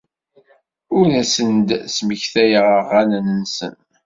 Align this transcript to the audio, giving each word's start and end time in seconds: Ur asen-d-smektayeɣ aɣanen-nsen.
Ur 0.97 1.09
asen-d-smektayeɣ 1.21 2.67
aɣanen-nsen. 2.79 3.73